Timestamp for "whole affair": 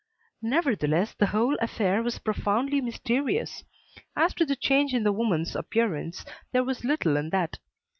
1.27-2.01